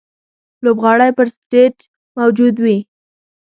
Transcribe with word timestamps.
لوبغاړی 0.63 1.11
پر 1.17 1.27
سټېج 1.35 1.75
موجود 2.19 2.55
وي. 2.63 2.77